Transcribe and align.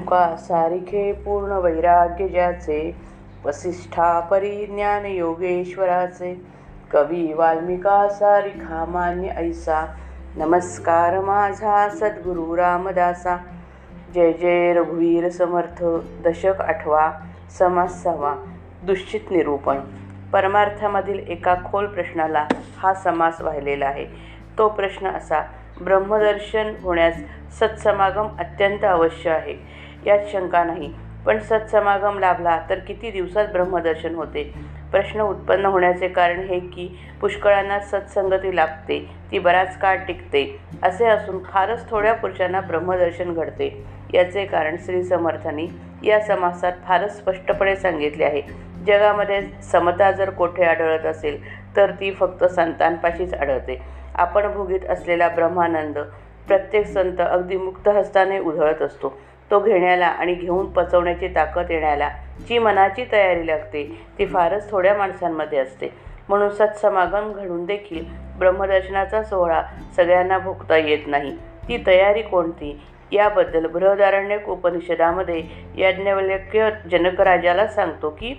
तुका 0.00 0.36
सारिखे 0.36 1.12
पूर्ण 1.12 1.52
वैराग्य 1.52 2.28
ज्याचे 2.28 2.96
वसिष्ठा 3.44 4.20
परी 4.20 4.66
ज्ञान 4.66 5.06
योगेश्वराचे 5.06 6.42
कवी 6.90 7.32
वाल्मिका 7.32 8.08
सारिखा 8.08 8.84
मान्य 8.84 9.28
ऐसा 9.28 9.94
नमस्कार 10.36 11.20
माझा 11.20 11.88
सद्गुरु 11.88 12.56
रामदासा 12.56 13.36
जय 14.14 14.32
जय 14.32 14.72
रघुवीर 14.72 15.28
समर्थ 15.28 15.84
दशक 16.24 16.60
आठवा 16.60 17.10
समास 17.58 18.02
सहावा 18.02 18.34
दुश्चित 18.82 19.20
निरूपण. 19.30 19.80
परमार्थामधील 20.32 21.18
एका 21.28 21.54
खोल 21.54 21.86
प्रश्नाला 21.86 22.46
हा 22.78 22.94
समास 22.94 23.40
वाहिलेला 23.40 23.86
आहे. 23.86 24.06
तो 24.58 24.68
प्रश्न 24.68 25.06
असा 25.06 25.40
ब्रह्मदर्शन 25.80 26.72
होण्यास 26.82 27.14
सत्समागम 27.58 28.28
अत्यंत 28.38 28.84
अवश्य 28.84 29.30
आहे. 29.30 29.79
यात 30.06 30.26
शंका 30.32 30.64
नाही. 30.64 30.92
पण 31.26 31.38
सत्समागम 31.38 32.18
लाभला 32.18 32.58
तर 32.70 32.78
किती 32.78 33.10
दिवसात 33.10 33.48
ब्रह्मदर्शन 33.52 34.14
होते? 34.14 34.42
प्रश्न 34.92 35.20
उत्पन्न 35.20 35.66
होण्याचे 35.66 36.08
कारण 36.08 36.40
हे 36.40 36.58
की 36.60 36.88
पुष्कळांना 37.20 37.78
सत्संगती 37.80 38.54
लाभते 38.56 38.98
ती 39.30 39.38
बराच 39.38 39.78
काळ 39.78 39.96
टिकते 39.96 40.44
असे 40.82 41.06
असून 41.06 41.42
फारच 41.42 41.88
थोड्या 41.90 42.14
पुरुषांना 42.14 42.60
ब्रह्मदर्शन 42.60 43.32
घडते. 43.34 43.70
याचे 44.14 44.44
कारण 44.44 44.76
श्री 44.84 45.02
समर्थांनी 45.04 45.66
या 46.02 46.20
समासात 46.20 46.72
फारच 46.86 47.16
स्पष्टपणे 47.18 47.76
सांगितले 47.76 48.24
आहे. 48.24 48.42
जगामध्ये 48.86 49.40
समता 49.62 50.10
जर 50.12 50.30
कोठे 50.30 50.64
आढळत 50.64 51.06
असेल 51.06 51.40
तर 51.76 51.90
ती 51.90 52.10
फक्त 52.10 52.44
संतांपाशीच 52.44 53.34
आढळते. 53.34 53.80
आपण 54.14 54.52
भोगीत 54.52 54.90
असलेला 54.90 55.28
ब्रह्मानंद 55.28 55.98
प्रत्येक 56.48 56.86
संत 56.86 57.20
अगदी 57.20 57.56
मुक्त 57.56 57.88
हस्ताने 57.88 58.38
उधळत 58.38 58.82
असतो. 58.82 59.18
तो 59.50 59.58
घेण्याला 59.60 60.06
आणि 60.06 60.34
घेऊन 60.34 60.66
पचवण्याची 60.72 61.28
ताकद 61.28 61.70
येण्याला 61.70 62.08
जी 62.48 62.58
मनाची 62.58 63.04
तयारी 63.12 63.46
लागते 63.46 63.84
ती 64.18 64.26
फारच 64.26 64.70
थोड्या 64.70 64.94
माणसांमध्ये 64.94 65.58
असते. 65.58 65.92
म्हणून 66.28 66.50
सत्समागम 66.50 67.32
घडून 67.32 67.64
देखील 67.64 68.04
ब्रह्मदर्शनाचा 68.38 69.22
सोहळा 69.22 69.62
सगळ्यांना 69.96 70.38
भोगता 70.38 70.76
येत 70.76 71.06
नाही. 71.06 71.36
ती 71.68 71.82
तयारी 71.86 72.22
कोणती? 72.22 72.80
याबद्दल 73.12 73.66
बृहदारण्यक 73.66 74.48
उपनिषदामध्ये 74.48 75.42
याज्ञवल्क्य 75.78 76.70
जनकराजाला 76.90 77.66
सांगतो 77.66 78.10
की 78.10 78.34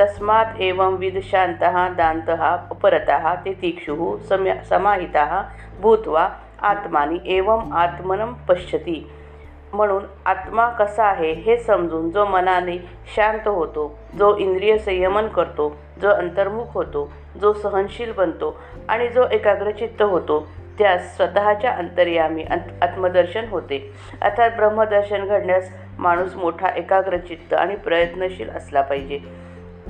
तस्मात् 0.00 0.60
एवं 0.60 0.94
विद 0.96 1.18
शान्तः 1.22 1.88
दान्तः 1.88 2.44
अपरतः 2.44 3.34
तितिक्षुः 3.34 4.16
सम्य 4.28 4.54
समाहितः 4.68 5.40
भूत्वा 5.80 6.28
आत्मानी 6.62 7.18
एवं 7.36 7.72
आत्मनं 7.72 8.32
पश्यती. 8.48 9.10
म्हणून 9.72 10.02
आत्मा 10.26 10.68
कसा 10.68 11.04
आहे 11.04 11.32
हे 11.32 11.56
समजून 11.56 12.10
जो 12.10 12.24
मनाने 12.24 12.76
शांत 13.16 13.48
होतो 13.48 13.98
जो 14.18 14.36
इंद्रिय 14.36 14.78
संयमन 14.78 15.26
करतो 15.26 15.76
जो 16.02 16.08
अंतर्मुख 16.08 16.64
होतो 16.74 17.12
जो 17.40 17.52
सहनशील 17.52 18.12
बनतो 18.12 18.56
आणि 18.88 19.08
जो 19.08 19.24
एकाग्रचित्त 19.32 20.02
होतो 20.02 20.48
त्यास 20.78 21.16
स्वतःच्या 21.16 21.72
अंतर्यामी 21.72 22.42
अंत 22.42 22.82
आत्मदर्शन 22.82 23.44
होते. 23.50 23.94
अर्थात 24.22 24.50
ब्रह्मदर्शन 24.50 25.26
घडण्यास 25.26 25.70
माणूस 25.98 26.34
मोठा 26.34 26.68
एकाग्रचित्त 26.68 27.54
आणि 27.54 27.76
प्रयत्नशील 27.76 28.50
असला 28.50 28.80
पाहिजे. 28.80 29.18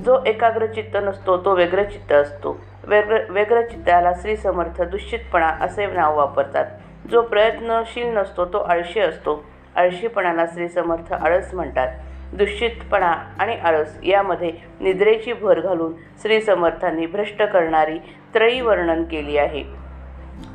जो 0.05 0.19
एकाग्रचित्त 0.25 0.97
नसतो 1.01 1.37
तो 1.37 1.55
व्यग्रचित्त 1.55 2.11
असतो. 2.11 2.59
व्यग्र 2.83 3.17
व्यग्रचित्ताला 3.29 4.11
श्री 4.21 4.35
समर्थ 4.35 4.81
दुश्चितपणा 4.81 5.47
असे 5.47 5.85
नाव 5.85 6.17
वापरतात. 6.17 6.65
जो 7.11 7.21
प्रयत्नशील 7.21 8.17
नसतो 8.17 8.45
तो 8.45 8.57
आळशी 8.57 8.99
असतो. 8.99 9.43
आळशीपणाला 9.75 10.45
श्री 10.45 10.67
समर्थ 10.69 11.13
आळस 11.13 11.53
म्हणतात. 11.53 11.87
दुश्चितपणा 12.33 13.13
आणि 13.39 13.55
आळस 13.55 13.97
यामध्ये 14.03 14.51
निद्रेची 14.79 15.33
भर 15.33 15.59
घालून 15.59 15.93
श्री 16.21 16.41
समर्थांनी 16.41 17.05
भ्रष्ट 17.05 17.43
करणारी 17.43 17.99
त्रयी 18.33 18.61
वर्णन 18.61 19.03
केली 19.03 19.37
आहे. 19.37 19.63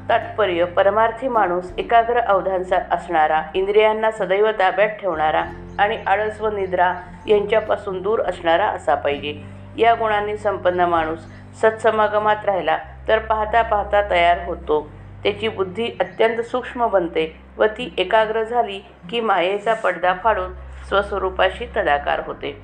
तात्पर्य 0.08 0.64
परमार्थी 0.64 1.28
माणूस 1.28 1.72
एकाग्र 1.78 2.20
अवधानसार 2.20 2.82
असणारा 2.90 3.42
इंद्रियांना 3.54 4.10
सदैव 4.10 4.50
ताब्यात 4.50 4.88
ठेवणारा 4.88 5.44
आणि 5.78 5.98
आळस 6.06 6.40
व 6.40 6.48
निद्रा 6.48 6.94
यांच्यापासून 7.26 8.02
दूर 8.02 8.20
असणारा 8.22 8.66
असा 8.66 8.94
पाहिजे. 8.94 9.42
या 9.78 9.94
गुणांनी 9.94 10.36
संपन्न 10.36 10.80
माणूस 10.80 11.18
सत्समागमात 11.60 12.44
राहिला 12.44 12.78
तर 13.08 13.18
पाहता 13.18 13.62
पाहता 13.62 14.10
तयार 14.10 14.38
होतो. 14.46 14.88
त्याची 15.22 15.48
बुद्धी 15.48 15.88
अत्यंत 16.00 16.40
सूक्ष्म 16.40 16.86
बनते 16.86 17.36
व 17.58 17.66
ती 17.66 17.94
एकाग्र 17.98 18.42
झाली 18.42 18.80
की 19.10 19.20
मायेचा 19.20 19.74
पडदा 19.74 20.14
फाडून 20.24 20.52
स्वस्वरूपाशी 20.88 21.66
तदाकार 21.76 22.22
होते. 22.26 22.62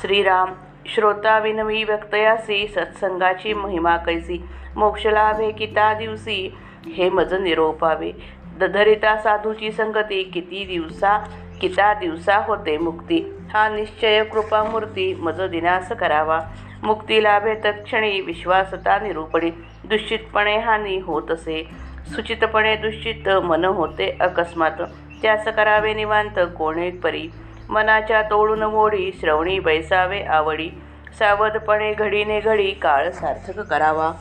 श्रीराम 0.00 0.52
श्रोताविनवी 0.86 1.84
व्यक्तयासी 1.84 2.66
सत्संगाची 2.68 3.52
महिमा 3.54 3.96
कैसी 3.96 4.44
मोक्षलाभे 4.76 5.50
किता 5.52 5.94
दिवसी 5.94 6.54
हे 6.86 7.10
मज 7.10 7.34
निरोपावे. 7.34 8.12
दधरिता 8.58 9.16
साधूची 9.16 9.72
संगती 9.72 10.22
किती 10.22 10.64
दिवसा 10.64 11.18
किता 11.60 11.94
दिवसा 11.94 12.36
होते 12.36 12.78
मुक्ती. 12.78 13.34
हा 13.52 13.68
निश्चय 13.68 14.24
कृपामूर्ती 14.24 15.14
मज 15.14 15.40
दिनास 15.40 15.92
करावा. 15.92 16.40
मुक्ती 16.82 17.22
लाभे 17.22 17.54
तत्क्षणी 17.54 18.20
विश्वासता 18.20 18.98
निरूपणी. 18.98 19.50
दुश्चितपणे 19.84 20.58
हानी 20.58 20.98
होत 20.98 21.30
असे. 21.30 21.68
सुचितपणे 22.14 22.76
दुश्चित 22.76 23.28
मन 23.28 23.64
होते 23.64 24.16
अकस्मात. 24.20 24.82
त्यास 25.22 25.44
करावे 25.44 25.94
निवांत 25.94 26.38
कोणे 26.58 26.90
परी? 26.90 27.28
मनाच्या 27.68 28.22
तोडून 28.22 28.62
मोडी 28.62 29.10
श्रवणी 29.20 29.58
बैसावे 29.58 30.22
आवडी. 30.22 30.70
सावधपणे 31.18 31.92
घडीने 31.92 32.40
घडी 32.40 32.70
काळ 32.70 33.10
सार्थक 33.10 33.60
करावा. 33.60 34.12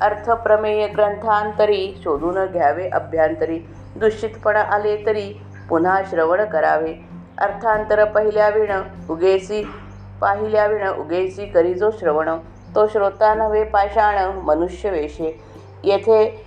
अर्थप्रमेय 0.00 0.86
ग्रंथांतरी 0.86 1.94
शोधून 2.04 2.46
घ्यावे 2.46 2.88
अभ्यांतरी. 2.88 3.58
दुश्चितपणा 3.96 4.60
आले 4.60 5.06
तरी 5.06 5.34
पुन्हा 5.68 6.02
श्रवण 6.10 6.44
करावे. 6.44 6.94
अर्थांतर 7.38 8.04
पहिल्या 8.04 8.48
विण 8.48 8.70
उगेसी 9.10 9.62
पाहिल्या 10.20 10.66
विण 10.66 10.88
उगेसी 10.88 11.46
करी 11.46 11.74
जो 11.74 11.90
श्रवण. 11.90 12.30
तो 12.74 12.86
श्रोता 12.86 13.34
नव्हे 13.34 13.64
पाषाण 13.64 14.38
मनुष्य 14.38 14.90
वेशे 14.90 15.40
येथे 15.84 16.45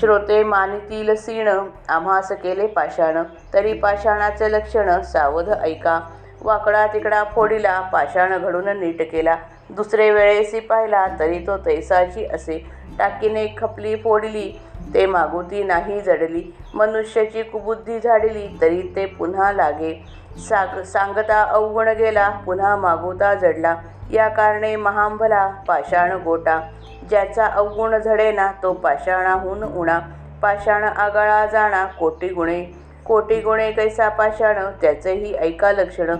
श्रोते 0.00 0.42
मानितील 0.44 1.14
सीण 1.14 1.48
आम्हास 1.88 2.32
केले 2.32 2.66
पाषाण. 2.66 3.22
तरी 3.54 3.72
पाषाणाचे 3.72 4.52
लक्षण 4.52 5.02
सावध 5.02 5.48
ऐका. 5.62 6.00
वाकडा 6.42 6.86
तिकडा 6.86 7.24
फोडीला 7.24 7.80
पाषाण 7.80 8.38
घडून 8.38 8.68
नीट 8.68 9.12
केला. 9.12 9.36
दुसरे 9.70 10.10
वेळेसी 10.10 10.60
पाहिला 10.60 11.06
तरी 11.18 11.38
तो 11.38 11.56
तैसाची 11.56 12.26
असे. 12.26 12.58
टाकीने 12.98 13.46
खपली 13.58 13.96
फोडली 13.96 14.60
ते 14.94 15.06
मागुती 15.06 15.62
नाही 15.62 16.00
जडली. 16.00 16.56
मनुष्याची 16.74 17.42
कुबुद्धी 17.42 17.98
झाडली 18.00 18.58
तरी 18.60 18.92
ते 18.96 19.06
पुन्हा 19.06 19.52
लागे. 19.52 20.04
साग 20.48 20.82
सांगता 20.82 21.42
अवगुण 21.42 21.88
गेला 21.88 22.28
पुन्हा 22.28 22.76
मागुता 22.76 23.34
जडला. 23.34 23.76
या 24.10 24.28
कारणे 24.28 24.76
महांभला 24.76 25.46
पाषाण 25.68 26.12
गोटा. 26.12 26.60
ज्याचा 27.08 27.46
अवगुण 27.46 27.98
झडेना 27.98 28.52
तो 28.62 28.72
पाषाणाहून 28.72 29.62
उणा. 29.62 29.98
पाषाण 30.42 30.84
आगळा 30.84 31.46
जाणा 31.46 31.84
कोटी 31.84 32.28
गुणे. 32.28 32.64
कोटी 33.06 33.40
गुणे 33.40 33.72
कैसा 33.72 34.08
पाषाण 34.08 34.56
त्याचेही 34.82 35.34
ऐका 35.34 35.72
लक्षण. 35.72 36.16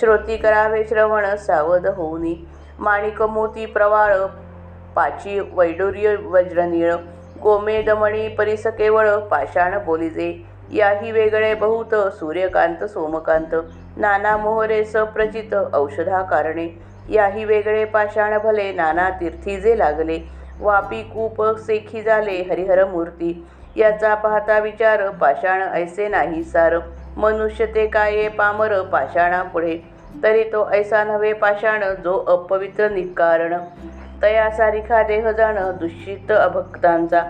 श्रोती 0.00 0.36
करावे 0.36 0.84
श्रवण 0.84 1.36
सावध 1.36 1.86
होऊनी. 1.86 2.48
माणिक 2.78 3.22
मोती 3.22 3.66
प्रवाळ 3.66 4.16
पाची 4.96 5.40
वैडूर्य 5.52 6.16
वज्रनीळ. 6.16 6.94
गोमेदमणी 7.42 8.28
परिस 8.28 8.66
केवळ 8.66 9.16
पाषाण 9.16 9.84
बोलिजे. 9.84 10.42
याही 10.72 11.10
वेगळे 11.10 11.54
बहुत 11.54 11.94
सूर्यकांत 11.94 12.84
सोमकांत. 12.84 13.54
नाना 13.96 14.36
मोहरे 14.36 14.84
सप्रचित 14.84 15.54
औषधा 15.74 16.22
कारणे 16.22 16.68
याही 17.10 17.44
वेगळे 17.44 17.84
पाषाण 17.84 18.38
भले 18.38 18.72
नाना 18.72 19.08
तीर्थी 19.10 19.60
जे 19.60 19.78
लागले. 19.78 20.18
वापी 20.60 21.02
कूप 21.02 21.42
सेखी 21.58 22.02
झाले 22.02 22.40
हरिहर 22.50 22.84
मूर्ती 22.84 23.32
याचा 23.76 24.14
पाहता 24.14 24.58
विचार 24.58 25.08
पाषाण 25.10 25.62
ऐसे 25.62 26.08
नाही 26.08 26.42
सार. 26.42 26.78
मनुष्य 27.16 27.66
ते 27.66 27.86
काय 27.86 28.28
पामर 28.28 28.80
पाषाणा 28.82 29.42
पुढे 29.42 29.76
तरी 30.22 30.42
तो 30.44 30.68
ऐसा 30.72 31.02
नव्हे 31.04 31.32
पाषाण 31.32 31.84
जो 32.04 32.16
अपवित्र 32.28 32.88
निकारण. 32.90 33.54
तया 34.22 34.48
सारिखा 34.50 35.02
देह 35.02 35.30
जाण 35.30 35.58
दुश्चित 35.80 36.32
अभक्तांचा. 36.32 37.22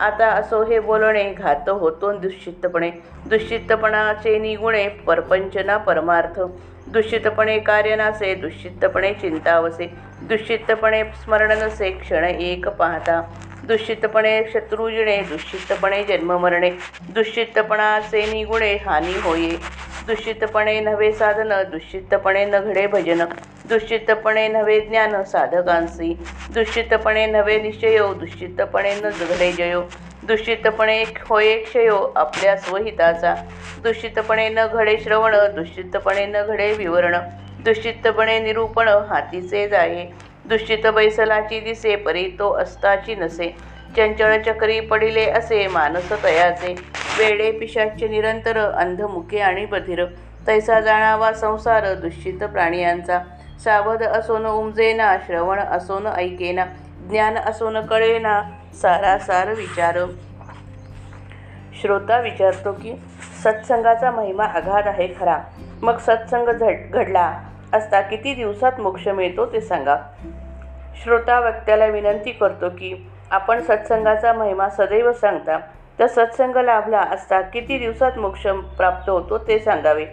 आता 0.00 0.26
असो 0.30 0.62
हे 0.64 0.78
बोलणे 0.80 1.24
घात 1.32 1.68
होतो 1.68 2.12
दुश्चित्तपणे 2.18 2.90
दुश्चित्तपणाचे 3.24 4.38
निगुणे 4.38 4.88
परपंचना 5.06 5.76
परमार्थ. 5.76 6.40
दुश्चितपणे 6.86 7.58
कार्य 7.58 7.96
नसे 7.96 8.34
दुश्चितपणे 8.34 9.12
चिंतावसे 9.14 9.86
दुश्चित्तपणे 10.28 11.02
स्मरण 11.24 11.52
नसे 11.58 11.90
क्षण 11.90 12.24
एक 12.24 12.68
पाहता. 12.68 13.20
दुश्चितपणे 13.62 14.40
शत्रुजिणे 14.52 15.20
दुश्चितपणे 15.22 16.02
जन्ममरणे. 16.04 16.70
दुश्चितपणाचे 17.14 18.24
निगुणे 18.26 18.74
हानी 18.86 19.18
होये. 19.18 19.56
दूषितपणे 20.06 20.78
नव्हे 20.80 21.12
साधन 21.12 21.52
दूषितपणे 21.70 22.44
न 22.44 22.58
घडे 22.60 22.86
भजन. 22.86 23.22
दूषितपणे 23.68 24.46
नव्हे 24.48 24.80
ज्ञान 24.80 25.22
साधकांसी. 25.22 26.12
दूषितपणे 26.54 27.26
नव्हे 27.26 27.60
निश्चयो 27.62 28.12
दूषितपणे 28.14 28.94
न 28.94 29.10
घडे 29.10 29.50
जयो. 29.52 29.82
दूषितपणे 30.22 31.02
होय 31.28 31.54
क्षयो 31.62 31.98
आपल्या 32.16 32.56
स्वहिताचा 32.56 33.34
दूषितपणे 33.82 34.48
न 34.48 34.66
घडे 34.66 34.96
श्रवण 35.04 35.36
दूषितपणे 35.54 36.26
न 36.26 36.42
घडे 36.46 36.72
विवरण. 36.74 37.16
दूषितपणे 37.64 38.38
निरूपण 38.40 38.88
हातीचे 38.88 39.68
जाये. 39.68 40.06
दूषित 40.44 40.86
बैसलाची 40.86 41.60
दिसे 41.60 41.96
परी 41.96 42.28
तो 42.38 42.50
अस्ताची 42.52 43.14
नसे. 43.14 43.48
चंचळ 43.96 44.36
चक्री 44.46 44.80
पडिले 44.80 45.24
असे 45.30 45.66
मानस 45.66 46.12
तयाचे. 46.24 46.74
वेडे 47.18 47.50
पिशाच्य 47.52 48.08
निरंतर 48.08 48.58
अंधमुखे 48.58 49.38
आणि 49.38 49.66
बधिर. 49.66 50.04
तैसा 50.46 50.80
जाणावा 50.80 51.32
संसार 51.32 51.94
दुश्चित 51.94 52.44
प्राणियांचा. 52.44 53.18
सावध 53.64 54.02
असोन 54.02 54.46
उमजेना 54.46 55.16
श्रवण 55.26 55.58
असोन 55.58 56.06
ऐकेना. 56.06 56.64
ज्ञान 57.10 57.36
असोन 57.36 57.80
कळेना 57.80 58.42
सारासार 58.82 59.48
विचार. 59.54 59.98
श्रोता 61.80 62.20
विचारतो 62.20 62.72
की 62.72 62.94
सत्संगाचा 63.44 64.10
महिमा 64.10 64.44
आघात 64.44 64.82
आहे 64.86 65.08
खरा. 65.20 65.38
मग 65.82 65.98
सत्संग 65.98 66.48
झड 66.48 66.90
घडला 66.90 67.40
असता 67.72 68.00
किती 68.00 68.34
दिवसात 68.34 68.80
मोक्ष 68.80 69.08
मिळतो 69.08 69.46
ते 69.46 69.60
सांगा. 69.60 69.96
श्रोता 71.02 71.40
वक्त्याला 71.40 71.86
विनंती 71.86 72.30
करतो 72.30 72.68
की 72.68 73.10
आपण 73.30 73.62
सत्संगाचा 73.62 74.32
महिमा 74.32 74.68
सदैव 74.68 75.12
सांगता. 75.12 75.58
तर 76.00 76.06
सत्संग 76.06 76.56
लाभला 76.56 77.00
असता. 77.00 77.40
किती 77.40 77.78
दिवसात 77.78 78.18
मोक्ष 78.18 78.46
प्राप्त 78.76 79.08
होतो 79.10 79.38
ते 79.38 79.58
सांगावे. 79.58 80.06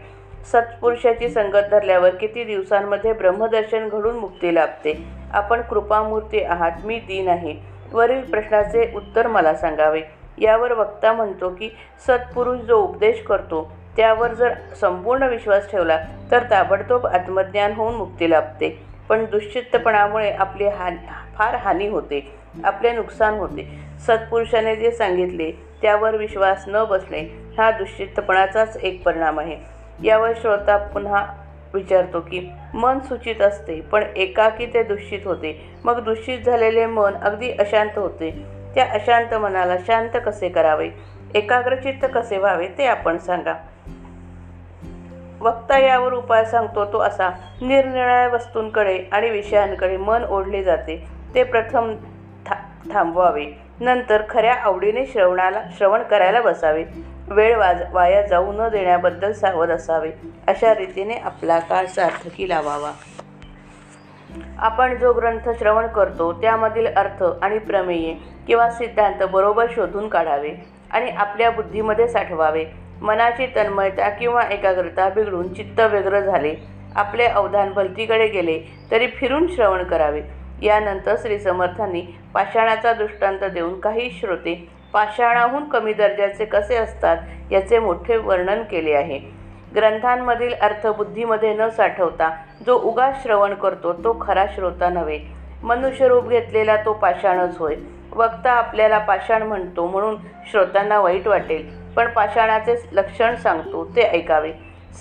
सत्पुरुषाची 0.52 1.30
संगत 1.30 1.70
धरल्यावर 1.72 2.16
किती 2.16 2.44
दिवसांमध्ये 2.44 3.14
ब्रह्मदर्शन 3.14 3.88
घडून 3.90 4.16
मुक्ती 4.16 4.54
लाभते. 4.56 4.94
आपण 5.34 5.62
कृपामूर्ती 5.62 6.44
आहात 6.44 6.86
मी 6.86 7.00
दीन 7.00 7.28
आहे 7.28 7.56
वरील 7.94 8.22
प्रश्नाचे 8.22 8.92
उत्तर 8.96 9.28
मला 9.28 9.54
सांगावे. 9.54 10.02
यावर 10.38 10.72
वक्ता 10.72 11.14
म्हणतो 11.14 11.50
की 11.50 11.70
सत्पुरुष 12.08 12.60
जो 12.60 12.78
उपदेश 12.78 13.22
करतो 13.28 13.72
त्यावर 13.98 14.34
जर 14.34 14.54
संपूर्ण 14.82 15.24
विश्वास 15.24 15.72
ठेवला 15.72 15.98
तर 16.32 16.44
ताबडतोब 16.52 17.08
आत्मज्ञान 17.08 17.74
होऊन 17.74 17.96
मुक्ती 17.96 18.30
लाभते. 18.30 18.70
पण 19.10 19.26
दुश्चित्तपणामुळे 19.26 20.32
आपली 20.32 20.68
हानी 20.68 20.98
फार 21.36 21.56
हानी 21.56 21.88
होते. 21.88 22.20
आपले 22.64 22.92
नुकसान 22.92 23.34
होते. 23.34 23.68
सत्पुरुषाने 24.08 24.76
जे 24.76 24.92
सांगितले 24.92 25.52
त्यावर 25.82 26.16
विश्वास 26.16 26.64
न 26.68 26.84
बसणे 26.86 27.54
हा 27.58 27.72
दुश्चित्तपणाचाच 27.72 28.78
एक 28.78 29.04
परिणाम 29.04 29.40
आहे. 29.40 29.58
यावर 30.04 30.32
श्रोता 30.42 30.78
पुन्हा 30.78 31.26
विचारतो 31.74 32.20
की 32.20 32.52
मन 32.74 33.00
सूचित 33.00 33.42
असते 33.42 33.82
पण 33.82 34.04
एकाकी 34.16 34.66
ते 34.66 34.84
दूषित 34.84 35.20
होते. 35.26 35.76
मग 35.84 36.04
दूषित 36.04 36.40
झालेले 36.40 36.86
मन 36.86 37.16
अगदी 37.16 37.52
अशांत 37.52 37.98
होते. 37.98 38.46
त्या 38.76 38.86
अशांत 38.92 39.34
मनाला 39.34 39.78
शांत 39.88 40.10
कसे 40.26 40.50
करावे? 40.50 40.90
एकाग्रचित्त 41.36 42.06
कसे 42.14 42.38
व्हावे 42.38 42.68
ते 42.78 42.86
आपण 42.86 43.18
सांगा. 43.18 43.54
वक्ता 45.42 45.80
यावर 45.80 46.14
उपाय 46.14 46.46
सांगतो 46.46 46.86
तो 46.86 47.00
असा 47.00 47.30
निरनिराळ्या 47.62 48.28
वस्तूंकडे 48.28 49.04
आणि 49.12 49.30
विषयांकडे 49.30 49.98
मन 49.98 50.24
ओढले 50.24 50.64
जाते. 50.64 51.08
ते 51.36 51.44
प्रथम 51.44 51.96
थांबवावे. 52.94 53.46
नंतर 53.80 54.22
खऱ्या 54.30 54.54
आवडीने 54.54 55.06
श्रवणाला 55.06 55.64
श्रवण 55.78 56.04
करायला 56.04 56.42
बसावे. 56.42 56.84
वेळ 57.28 57.58
वाज 57.58 57.82
वाया 57.92 58.22
जाऊ 58.22 58.52
न 58.52 58.68
देण्याबद्दल 58.68 59.32
सावध 59.32 59.70
असावे. 59.70 60.12
अशा 60.48 60.76
रीतीने 60.76 61.14
आपला 61.14 61.60
काळ 61.60 61.86
सार्थकी 61.86 62.50
लावावा. 62.50 62.92
आपण 64.60 64.96
जो 64.96 65.14
ग्रंथ 65.14 65.50
श्रवण 65.60 65.88
करतो 65.88 66.34
त्यामधील 66.34 66.88
अर्थ 66.88 67.24
आणि 67.42 67.58
प्रमेये 67.60 68.16
किंवा 68.48 68.70
सिद्धांत 68.70 69.24
बरोबर 69.24 69.66
शोधून 69.76 70.08
काढावे 70.08 70.52
आणि 70.92 71.10
आपल्या 71.10 71.52
बुद्धीमध्ये 71.52 72.08
साठवावे. 72.08 72.66
मनाची 73.02 73.46
तन्मयता 73.56 74.10
किंवा 74.10 74.42
एकाग्रता 74.42 75.10
बिघडून 75.10 75.54
चित्त 75.54 75.80
व्यग्र 75.80 76.20
झाले. 76.20 76.56
आपले 76.96 77.26
अवधान 77.26 77.74
भलतीकडे 77.74 78.28
गेले 78.28 78.60
तरी 78.92 79.08
फिरून 79.08 79.48
श्रवण 79.48 79.84
करावे. 79.84 80.22
यानंतर 80.64 81.16
श्री 81.22 81.40
समर्थांनी 81.40 82.02
पाषाणाचा 82.34 82.94
दृष्टांत 82.94 83.44
देऊन 83.44 83.80
काही 83.80 84.10
श्रोते 84.12 84.56
पाषाणाहून 84.94 85.64
कमी 85.70 85.94
दर्जाचे 85.94 86.46
कसे 86.46 86.76
असतात 86.76 87.52
याचे 87.52 87.80
मोठे 87.80 88.18
वर्णन 88.18 88.64
केले 88.64 88.94
आहे. 88.94 89.20
ग्रंथांमधील 89.76 90.54
अर्थ 90.54 90.88
बुद्धीमध्ये 90.88 91.54
न 91.54 91.68
साठवता 91.70 92.30
जो 92.66 92.78
उगा 92.84 93.12
श्रवण 93.24 93.54
करतो 93.54 93.94
तो 94.04 94.18
खरा 94.22 94.46
श्रोता 94.56 94.90
नव्हे. 94.90 95.20
मनुष्यरूप 95.64 96.28
घेतलेला 96.30 96.76
तो 96.86 96.94
पाषाणच 96.94 97.58
होय. 97.58 97.76
वक्ता 98.12 98.52
आपल्याला 98.52 98.98
पाषाण 98.98 99.44
म्हणतो 99.44 99.88
म्हणून 99.88 100.16
श्रोत्यांना 100.52 101.00
वाईट 101.00 101.28
वाटेल 101.28 101.70
पण 101.96 102.08
पाषाणाचे 102.08 102.76
लक्षण 102.92 103.36
सांगतो 103.36 103.84
ते 103.96 104.02
ऐकावे. 104.10 104.52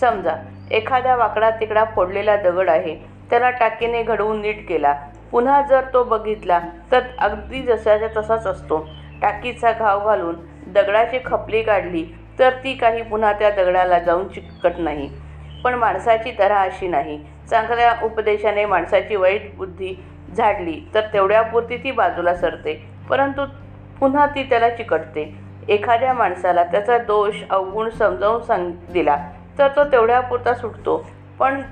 समजा 0.00 0.34
एखाद्या 0.70 1.16
वाकडा 1.16 1.50
तिकडा 1.50 1.84
फोडलेला 1.94 2.36
दगड 2.36 2.70
आहे 2.70 2.94
त्याला 3.30 3.50
टाकीने 3.50 4.02
घडवून 4.02 4.40
नीट 4.40 4.66
केला 4.68 4.94
पुन्हा 5.30 5.60
जर 5.62 5.84
तो 5.92 6.04
बघितला 6.04 6.60
तर 6.92 7.00
अगदी 7.18 7.62
जसाच्या 7.62 8.08
तसाच 8.16 8.46
असतो. 8.46 8.78
टाकीचा 9.22 9.72
घाव 9.72 10.06
घालून 10.06 10.34
दगडाची 10.66 11.18
खपली 11.26 11.62
काढली 11.62 12.04
तर 12.38 12.50
ती 12.64 12.74
काही 12.74 13.02
पुन्हा 13.02 13.32
त्या 13.32 13.50
दगडाला 13.50 13.98
जाऊन 13.98 14.28
चिकट 14.28 14.78
नाही. 14.78 15.08
पण 15.64 15.74
माणसाची 15.74 16.32
तऱ्हा 16.38 16.60
अशी 16.60 16.88
नाही. 16.88 17.18
चांगल्या 17.50 17.94
उपदेशाने 18.02 18.64
माणसाची 18.66 19.16
वाईट 19.16 19.56
बुद्धी 19.56 19.94
झाडली 20.36 20.80
तर 20.94 21.00
तेवढ्यापुरती 21.12 21.76
ती 21.76 21.90
बाजूला 21.90 22.34
सरते. 22.34 22.74
परंतु 23.10 23.44
पुन्हा 24.00 24.26
ती 24.26 24.42
त्याला 24.42 24.70
चिकटते. 24.70 25.34
एखाद्या 25.68 26.12
माणसाला 26.12 26.64
त्याचा 26.64 26.98
दोष 26.98 27.34
अवगुण 27.50 27.88
समजावून 27.88 28.42
सांग 28.42 28.70
दिला 28.92 29.16
तर 29.58 29.68
तो 29.68 29.84
तेवढ्यापुरता 29.84 30.54
सुटतो. 30.54 31.06
पण 31.38 31.62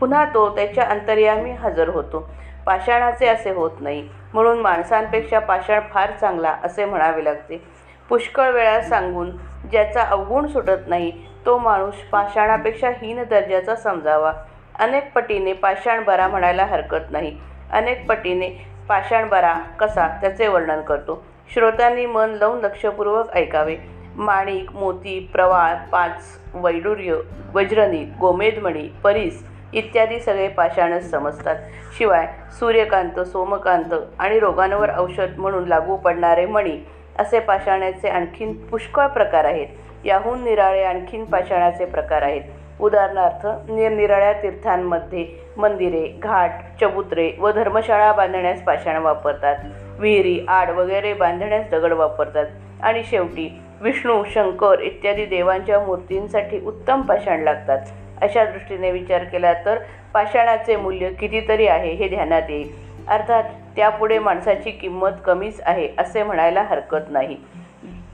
पुन्हा 0.00 0.24
तो 0.24 0.48
त्याच्या 0.56 0.84
अंतर्यामी 0.84 1.50
हजर 1.50 1.88
होतो. 1.88 2.28
पाषाणाचे 2.70 3.26
असे 3.26 3.50
होत 3.50 3.70
नाही. 3.80 4.08
म्हणून 4.32 4.58
माणसांपेक्षा 4.58 5.38
पाषाण 5.38 5.80
फार 5.92 6.10
चांगला 6.20 6.56
असे 6.64 6.84
म्हणावे 6.84 7.24
लागते. 7.24 7.62
पुष्कळ 8.08 8.50
वेळा 8.50 8.80
सांगून 8.80 9.30
ज्याचा 9.70 10.02
अवगुण 10.02 10.46
सुटत 10.46 10.86
नाही 10.86 11.10
तो 11.46 11.58
माणूस 11.58 11.94
पाषाणापेक्षा 11.94 12.90
हीन 12.90 13.22
दर्जाचा 13.22 13.76
समजावा. 13.76 14.32
अनेक 14.78 15.12
पटीने 15.12 15.52
पाषाण 15.52 16.04
बरा 16.04 16.28
म्हणायला 16.28 16.64
हरकत 16.64 17.10
नाही. 17.10 17.36
अनेक 17.72 18.08
पटीने 18.08 18.48
पाषाण 18.88 19.28
बरा 19.28 19.54
कसा 19.54 20.08
त्याचे 20.20 20.48
वर्णन 20.48 20.80
करतो. 20.80 21.24
श्रोत्यांनी 21.54 22.06
मन 22.06 22.30
लावून 22.30 22.60
लक्षपूर्वक 22.60 23.34
ऐकावे. 23.34 23.76
माणिक 24.16 24.72
मोती 24.72 25.30
प्रवाळ 25.32 25.74
पाच 25.92 26.38
वैडूर्य 26.54 27.16
वज्रनी 27.54 28.04
गोमेदमणी 28.20 28.88
परीस 29.04 29.44
इत्यादी 29.72 30.20
सगळे 30.20 30.48
पाषाणच 30.48 31.10
समजतात. 31.10 31.56
शिवाय 31.98 32.26
सूर्यकांत 32.58 33.20
सोमकांत 33.20 33.94
आणि 34.18 34.38
रोगांवर 34.38 34.90
औषध 34.98 35.38
म्हणून 35.38 35.68
लागू 35.68 35.96
पडणारे 35.96 36.46
मणी 36.46 36.78
असे 37.18 37.38
पाषाणाचे 37.38 38.08
आणखीन 38.08 38.52
पुष्कळ 38.52 39.06
प्रकार 39.06 39.44
आहेत. 39.44 39.66
याहून 40.04 40.44
निराळे 40.44 40.84
आणखीन 40.84 41.24
पाषाणाचे 41.24 41.84
प्रकार 41.84 42.22
आहेत. 42.22 42.42
उदाहरणार्थ 42.80 43.70
निरनिराळ्या 43.70 44.32
तीर्थांमध्ये 44.32 45.26
मंदिरे 45.56 46.06
घाट 46.06 46.50
चबुत्रे 46.80 47.32
व 47.38 47.50
धर्मशाळा 47.50 48.12
बांधण्यास 48.12 48.62
पाषाण 48.62 48.96
वापरतात. 48.96 49.56
विहिरी 49.98 50.44
आड 50.48 50.70
वगैरे 50.70 51.12
बांधण्यास 51.12 51.70
दगड 51.70 51.92
वापरतात. 51.92 52.46
आणि 52.82 53.02
शेवटी 53.04 53.60
विष्णू 53.80 54.24
शंकर 54.24 54.80
इत्यादी 54.80 55.26
देवांच्या 55.26 55.80
मूर्तींसाठी 55.80 56.60
उत्तम 56.66 57.00
पाषाण 57.00 57.40
लागतात. 57.40 57.78
अशा 58.22 58.44
दृष्टीने 58.44 58.90
विचार 58.90 59.24
केला 59.24 59.52
तर 59.64 59.78
पाषाणाचे 60.14 60.76
मूल्य 60.76 61.10
कितीतरी 61.10 61.66
आहे 61.66 61.92
हे 61.92 62.08
ध्यानात 62.08 62.50
येईल. 62.50 62.72
अर्थात 63.08 63.44
त्यापुढे 63.76 64.18
माणसाची 64.18 64.70
किंमत 64.70 65.12
कमीच 65.24 65.60
आहे 65.66 65.88
असे 65.98 66.22
म्हणायला 66.22 66.62
हरकत 66.62 67.10
नाही. 67.10 67.36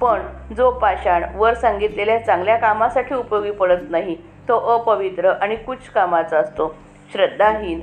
पण 0.01 0.21
जो 0.57 0.71
पाषाण 0.71 1.25
वर 1.35 1.55
सांगितलेल्या 1.55 2.19
चांगल्या 2.19 2.57
कामासाठी 2.57 3.15
उपयोगी 3.15 3.51
पडत 3.51 3.91
नाही 3.91 4.17
तो 4.49 4.59
अपवित्र 4.75 5.33
आणि 5.33 5.57
कुच 5.57 5.89
कामाचा 5.89 6.39
असतो. 6.39 6.75
श्रद्धाहीन 7.13 7.81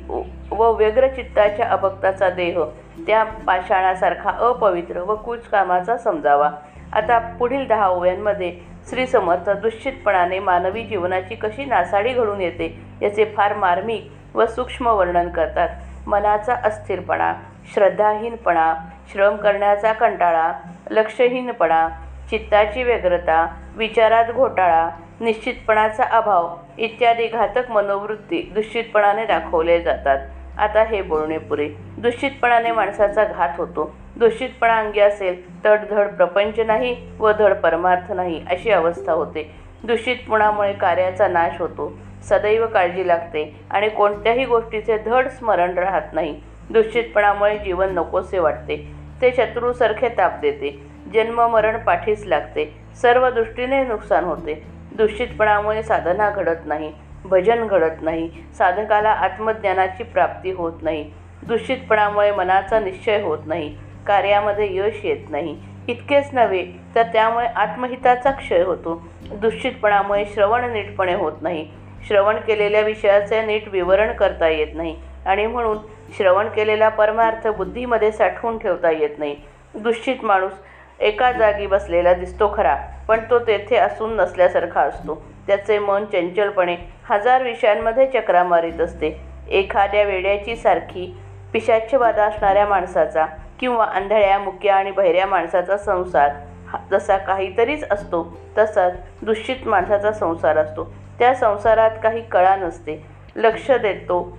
व 0.51 0.71
व्यग्रचित्ताच्या 0.71 1.67
अभक्ताचा 1.67 2.29
देह 2.29 2.63
त्या 3.07 3.23
पाषाणासारखा 3.47 4.29
अपवित्र 4.47 5.01
व 5.01 5.15
कुच 5.15 5.47
कामाचा 5.47 5.97
समजावा. 5.97 6.49
आता 6.93 7.17
पुढील 7.39 7.65
दहा 7.67 7.87
ओव्यांमध्ये 7.87 8.51
श्री 8.89 9.07
समर्थ 9.07 9.49
दुश्चितपणाने 9.49 10.39
मानवी 10.39 10.83
जीवनाची 10.83 11.35
कशी 11.35 11.65
नासाडी 11.65 12.13
घडून 12.13 12.41
येते 12.41 12.79
याचे 13.01 13.25
फार 13.37 13.53
मार्मिक 13.53 14.07
व 14.35 14.45
सूक्ष्म 14.45 14.87
वर्णन 14.87 15.29
करतात. 15.29 15.69
मनाचा 16.07 16.53
अस्थिरपणा 16.53 17.33
श्रद्धाहीनपणा 17.73 18.73
श्रम 19.11 19.35
करण्याचा 19.35 19.93
कंटाळा 19.93 20.51
लक्षहीनपणा 20.91 21.87
चित्ताची 22.29 22.83
व्यग्रता 22.83 23.45
विचारात 23.75 24.25
घोटाळा 24.33 24.89
निश्चितपणाचा 25.19 26.03
अभाव 26.03 26.55
इत्यादी 26.77 27.27
घातक 27.27 27.71
मनोवृत्ती 27.71 28.51
दूषितपणाने 28.55 29.25
दाखवले 29.25 29.81
जातात. 29.81 30.19
आता 30.57 30.83
हे 30.83 31.01
बोलणे 31.01 31.37
पुरे. 31.37 31.69
दूषितपणाने 31.97 32.71
माणसाचा 32.71 33.23
घात 33.23 33.49
होतो. 33.57 33.95
दूषितपणा 34.19 34.77
अंगी 34.77 34.99
असेल 34.99 35.63
तर 35.63 35.75
धड 35.89 36.07
प्रपंच 36.07 36.59
नाही 36.59 36.95
व 37.19 37.31
धड 37.31 37.53
परमार्थ 37.53 38.11
नाही 38.11 38.45
अशी 38.51 38.71
अवस्था 38.71 39.11
होते. 39.11 39.55
दूषितपणामुळे 39.83 40.73
कार्याचा 40.73 41.27
नाश 41.27 41.61
होतो. 41.61 41.97
सदैव 42.23 42.67
काळजी 42.67 43.07
लागते 43.07 43.59
आणि 43.71 43.89
कोणत्याही 43.89 44.45
गोष्टीचे 44.45 44.97
धड 44.97 45.27
स्मरण 45.27 45.77
राहत 45.77 46.13
नाही. 46.13 46.41
दूषितपणामुळे 46.69 47.57
जीवन 47.57 47.93
नकोसे 47.93 48.39
वाटते. 48.39 48.91
ते 49.21 49.31
शत्रूसारखे 49.31 50.09
ताप 50.09 50.39
देते. 50.41 50.85
जन्ममरण 51.13 51.77
पाठीस 51.77 52.25
लागते. 52.25 52.79
सर्व 53.01 53.29
दृष्टीने 53.29 53.83
नुकसान 53.83 54.23
होते. 54.23 54.63
दूषितपणामुळे 54.97 55.83
साधना 55.83 56.29
घडत 56.29 56.65
नाही. 56.65 56.93
भजन 57.25 57.67
घडत 57.67 58.01
नाही. 58.01 58.29
साधकाला 58.57 59.09
आत्मज्ञानाची 59.09 60.03
प्राप्ती 60.03 60.51
होत 60.51 60.73
नाही. 60.81 61.11
दूषितपणामुळे 61.47 62.31
मनाचा 62.31 62.79
निश्चय 62.79 63.21
होत 63.21 63.39
नाही. 63.45 63.77
कार्यामध्ये 64.07 64.67
यश 64.75 64.99
येत 65.03 65.29
नाही. 65.29 65.55
इतकेच 65.87 66.29
नव्हे 66.33 66.65
तर 66.95 67.03
त्यामुळे 67.03 67.45
आत्महिताचा 67.45 68.31
क्षय 68.31 68.61
होतो. 68.63 69.01
दूषितपणामुळे 69.31 70.25
श्रवण 70.25 70.71
नीटपणे 70.73 71.13
होत 71.13 71.41
नाही. 71.41 71.65
श्रवण 72.07 72.35
केलेल्या 72.37 72.81
विषयाचे 72.81 73.41
नीट 73.45 73.67
विवरण 73.67 74.11
करता 74.13 74.47
येत 74.49 74.75
नाही 74.75 74.95
आणि 75.25 75.45
म्हणून 75.47 75.77
श्रवण 76.17 76.47
केलेला 76.47 76.89
परमार्थ 76.89 77.47
बुद्धीमध्ये 77.47 78.11
साठवून 78.11 78.57
ठेवता 78.57 78.91
येत 78.91 79.19
नाही. 79.19 79.35
दूषित 79.75 80.23
माणूस 80.23 80.51
एका 80.99 81.31
जागी 81.31 81.67
बसलेला 81.67 82.13
दिसतो 82.13 82.53
खरा 82.57 82.75
पण 83.07 83.19
तो 83.29 83.39
तेथे 83.39 83.75
असून 83.75 84.15
नसल्यासारखा 84.15 84.81
असतो. 84.81 85.21
त्याचे 85.47 85.79
मन 85.79 86.05
चंचलपणे 86.05 86.75
हजार 87.09 87.43
विषयांमध्ये 87.43 88.05
चक्रा 88.07 88.43
मारीत 88.43 88.81
असते. 88.81 89.17
एखाद्या 89.49 90.03
वेड्याची 90.03 90.55
सारखी 90.55 91.13
पिशाच्छवादा 91.53 92.25
असणाऱ्या 92.25 92.65
माणसाचा 92.65 93.25
किंवा 93.63 93.85
आंधळ्या 93.85 94.39
मुक्या 94.39 94.75
आणि 94.75 94.91
बहिऱ्या 94.91 95.25
माणसाचा 95.25 95.77
संसार 95.77 96.31
हा 96.67 96.77
जसा 96.91 97.17
काहीतरीच 97.17 97.83
असतो 97.91 98.37
तसाच 98.57 98.93
दूषित 99.21 99.67
माणसाचा 99.67 100.11
संसार 100.11 100.57
असतो. 100.57 100.83
त्या 101.19 101.33
संसारात 101.33 101.91
काही 102.03 102.21
कळा 102.21 102.55
नसते. 102.55 103.05
लक्ष 103.35 103.71
देतो 103.71 104.37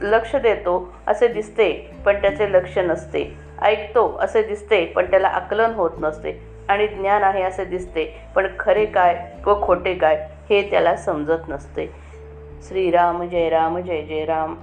लक्ष 0.00 0.36
देतो 0.36 0.94
असे 1.06 1.28
दिसते 1.28 1.70
पण 2.06 2.20
त्याचे 2.22 2.52
लक्ष 2.52 2.78
नसते. 2.78 3.36
ऐकतो 3.62 4.18
असे 4.20 4.42
दिसते 4.42 4.84
पण 4.84 5.10
त्याला 5.10 5.28
आकलन 5.28 5.74
होत 5.74 5.90
नसते. 5.98 6.40
आणि 6.68 6.86
ज्ञान 6.86 7.22
आहे 7.22 7.42
असे 7.42 7.64
दिसते 7.64 8.20
पण 8.34 8.46
खरे 8.58 8.86
काय 8.86 9.24
व 9.46 9.62
खोटे 9.62 9.94
काय 9.94 10.28
हे 10.50 10.70
त्याला 10.70 10.96
समजत 10.96 11.48
नसते. 11.48 11.92
श्रीराम 12.68 13.22
जय 13.22 13.48
राम 13.48 13.78
जय 13.78 14.02
जय 14.02 14.24
राम. 14.24 14.54